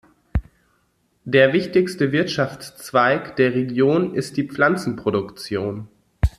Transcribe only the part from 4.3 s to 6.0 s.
die Pflanzenproduktion.